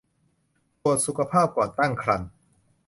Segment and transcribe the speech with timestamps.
[0.81, 2.29] ตรวจสุขภาพก่อนตั้งครรภ์